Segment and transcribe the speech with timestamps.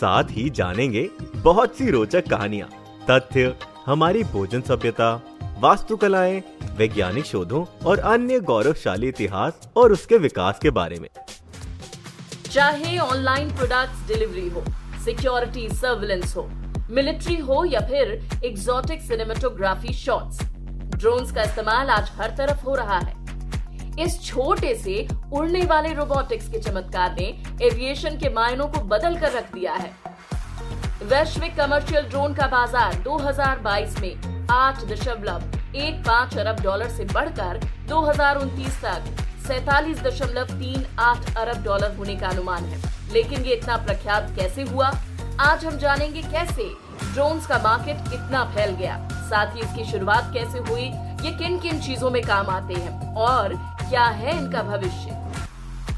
[0.00, 2.68] साथ ही जानेंगे बहुत सी रोचक कहानियाँ,
[3.10, 3.54] तथ्य,
[3.86, 5.14] हमारी भोजन सभ्यता,
[5.60, 6.42] वास्तुकलाएँ,
[6.76, 11.08] वैज्ञानिक शोधों और अन्य गौरवशाली इतिहास और उसके विकास के बारे में।
[12.50, 14.64] चाहे ऑनलाइन प्रोडक्ट्स डिलीवरी हो,
[15.04, 16.48] सिक्योरिटी, सर्विलेंस हो,
[16.90, 20.42] मिलिट्री हो या फिर एग्जॉटिक सिनेमेटोग्राफी शॉट्स
[20.96, 23.14] ड्रोन्स का इस्तेमाल आज हर तरफ़ हो रहा है।
[24.00, 27.26] इस छोटे से उड़ने वाले रोबोटिक्स के चमत्कार ने
[27.62, 29.90] एविएशन के मायनों को बदल कर रख दिया है।
[31.02, 37.60] वैश्विक कमर्शियल ड्रोन का बाज़ार 2022 में आठ दशमलव एक पाँच अरब डॉलर से बढ़कर
[37.88, 39.14] दो तक
[39.46, 42.80] सैतालीस दशमलव तीन आठ अरब डॉलर होने का अनुमान है।
[43.12, 44.90] लेकिन ये इतना प्रख्यात कैसे हुआ?
[45.40, 46.68] आज हम जानेंगे कैसे
[47.12, 48.96] ड्रोन्स का मार्केट इतना फैल गया।
[49.30, 50.84] साथ ही इसकी शुरुआत कैसे हुई?
[51.24, 53.14] ये किन किन चीज़ों में काम आते हैं?
[53.14, 53.54] और
[53.88, 55.10] क्या है इनका भविष्य?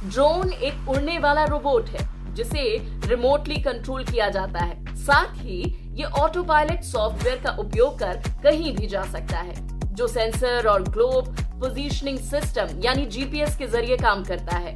[0.04, 2.62] ड्रोन एक उड़ने वाला रोबोट है, जिसे
[3.06, 5.62] रिमोटली कंट्रोल किया जाता है। साथ ही
[5.96, 9.54] ये ऑटो पायलट सॉफ्टवेयर का उपयोग कर कहीं भी जा सकता है,
[9.94, 14.74] जो सेंसर और ग्लोब पोजीशनिंग सिस्टम यानी जीपीएस के ज़रिए काम करता है।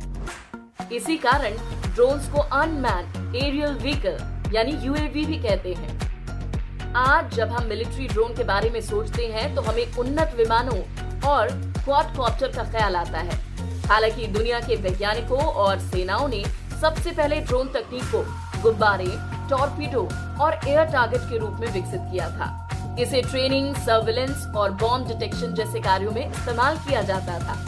[0.92, 7.66] इसी कारण ड्रोन्स को अनमैन एरियल व्हीकल यानी यूएवी भी कहते हैं। आज जब हम
[7.66, 10.80] मिलिट्री ड्रोन के बारे में सोचते हैं तो हमें उन्नत विमानों
[11.28, 11.50] और
[11.84, 13.40] क्वाडकॉप्टर का ख्याल आता है।
[13.86, 16.44] हालाँकि दुनिया के वैज्ञानिकों और सेनाओं ने
[16.80, 18.24] सबसे पहले ड्रोन तकनीक को
[18.62, 19.12] गुब्बारे,
[19.50, 20.08] टॉर्पीडो
[20.40, 25.54] और एयर टारगेट के रूप में विकसित किया था। इसे ट्रेनिंग, सर्विलेंस और बॉम्ब डिटेक्शन
[25.54, 27.58] जैसे कार्यों में इस्तेमाल किया जाता था।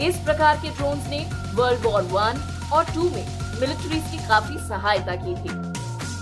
[0.00, 2.42] इस प्रकार के ड्रोन ने वर्ल्ड वॉर वन
[2.72, 3.26] और टू में
[3.60, 5.74] मिलिट्री की काफ़ी सहायता की थी।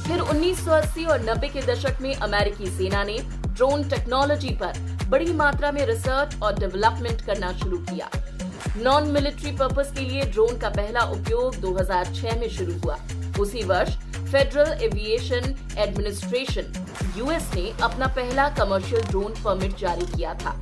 [0.08, 5.70] फिर 1980 और 90 के दशक में अमेरिकी सेना ने ड्रोन टेक्नोलॉजी पर बड़ी मात्रा
[5.72, 8.08] में रिसर्च और डेवलपमेंट करना शुरू किया।
[8.76, 12.96] नॉन मिलिट्री पर्पज के लिए ड्रोन का पहला उपयोग 2006 में शुरू हुआ।
[13.40, 16.72] उसी वर्ष फेडरल एविएशन एडमिनिस्ट्रेशन
[17.16, 20.56] यूएस ने अपना पहला कमर्शियल ड्रोन परमिट जारी किया था।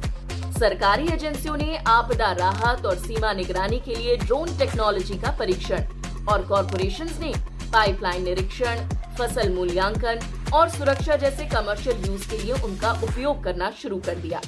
[0.59, 6.47] सरकारी एजेंसियों ने आपदा राहत और सीमा निगरानी के लिए ड्रोन टेक्नोलॉजी का परीक्षण और
[6.47, 7.33] कॉरपोरेशन ने
[7.73, 8.87] पाइपलाइन निरीक्षण,
[9.19, 10.21] फ़सल मूल्यांकन
[10.55, 14.41] और सुरक्षा जैसे कमर्शियल यूज़ के लिए उनका उपयोग करना शुरू कर दिया।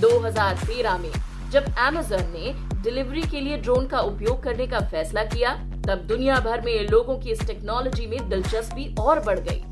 [0.00, 1.12] 2013 में
[1.50, 2.52] जब अमेजन ने
[2.82, 5.54] डिलीवरी के लिए ड्रोन का उपयोग करने का फैसला किया,
[5.86, 9.64] तब दुनिया भर में लोगों की इस टेक्नोलॉजी में दिलचस्पी और बढ़ गई।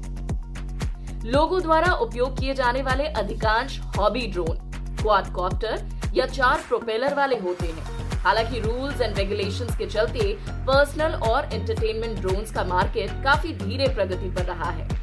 [1.30, 4.56] लोगों द्वारा उपयोग किए जाने वाले अधिकांश हॉबी ड्रोन
[5.02, 11.48] क्वाडकॉप्टर या चार प्रोपेलर वाले होते हैं। हालाँकि रूल्स एंड रेगुलेशंस के चलते पर्सनल और
[11.52, 14.97] एंटरटेनमेंट ड्रोन्स का मार्केट काफ़ी धीरे प्रगति पर रहा है।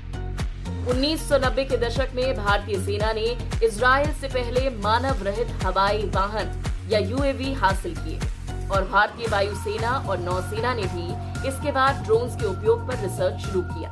[0.86, 3.26] 1990 के दशक में भारतीय सेना ने
[3.64, 6.52] इसराइल से पहले मानव रहित हवाई वाहन
[6.90, 8.20] या यूएवी हासिल किए।
[8.68, 11.08] और भारतीय वायुसेना और नौसेना ने भी
[11.48, 13.90] इसके बाद ड्रोन्स के उपयोग पर रिसर्च शुरू किया।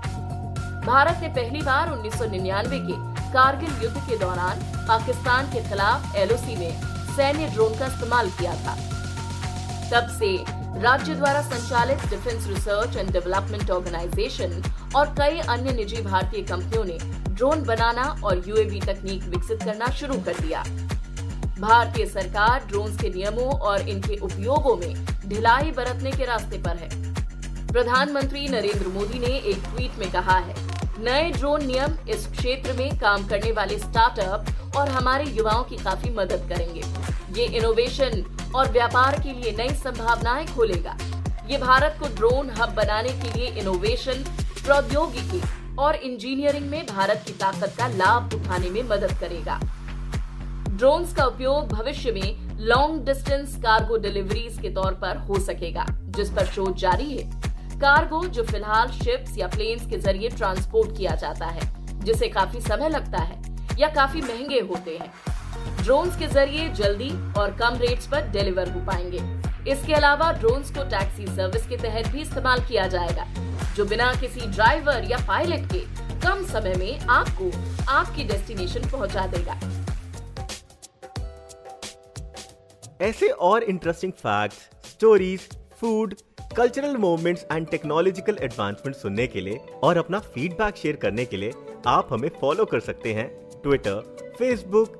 [0.85, 3.01] भारत ने पहली बार 1999 के
[3.33, 6.71] कारगिल युद्ध के दौरान पाकिस्तान के खिलाफ एलओसी में
[7.15, 8.77] सैन्य ड्रोन का इस्तेमाल किया था।
[9.91, 10.35] तब से
[10.81, 14.61] राज्य द्वारा संचालित defence research and development organisation
[14.95, 16.97] और कई अन्य निजी भारतीय कंपनियों ने
[17.29, 20.63] ड्रोन बनाना और यूएवी तकनीक विकसित करना शुरू कर दिया।
[21.59, 26.89] भारतीय सरकार ड्रोन के नियमों और इनके उपयोगों में ढिलाई बरतने के रास्ते पर है।
[27.67, 30.55] प्रधानमंत्री नरेंद्र मोदी ने एक ट्वीट में कहा है,
[30.99, 36.09] नए ड्रोन नियम इस क्षेत्र में काम करने वाले स्टार्टअप और हमारे युवाओं की काफ़ी
[36.11, 36.83] मदद करेंगे।
[37.39, 38.23] ये इनोवेशन
[38.55, 40.97] और व्यापार के लिए नई संभावनाएँ खोलेगा।
[41.49, 44.23] ये भारत को ड्रोन हब बनाने के लिए इनोवेशन
[44.63, 45.41] प्रौद्योगिकी
[45.79, 49.59] और इंजीनियरिंग में भारत की ताकत का लाभ उठाने में मदद करेगा।
[50.69, 56.29] ड्रोन्स का उपयोग भविष्य में लॉन्ग डिस्टेंस कार्गो डिलीवरीज के तौर पर हो सकेगा, जिस
[56.29, 57.29] पर शोध जारी है।
[57.79, 61.71] कार्गो जो फ़िलहाल शिप्स या प्लेन्स के ज़रिए ट्रांसपोर्ट किया जाता है,
[62.03, 63.41] जिसे काफ़ी समय लगता है
[63.79, 65.11] या काफ़ी महँगे होते हैं।
[65.83, 70.83] ड्रोन्स के ज़रिए जल्दी और कम रेट्स पर डिलीवर हो पाएँगे। इसके अलावा ड्रोन्स को
[70.89, 73.25] टैक्सी सर्विस के तहत भी इस्तेमाल किया जाएगा
[73.75, 75.79] जो बिना किसी ड्राइवर या पायलट के
[76.27, 77.51] कम समय में आपको
[77.91, 79.59] आपकी डेस्टिनेशन पहुँचा देगा।
[83.01, 84.57] ऐसे और interesting facts,
[84.89, 85.49] stories
[85.81, 86.13] food
[86.57, 91.53] cultural movements and technological advancement सुनने के लिए और अपना फीडबैक शेयर करने के लिए
[91.87, 93.27] आप हमें फॉलो कर सकते हैं
[93.63, 94.99] Twitter Facebook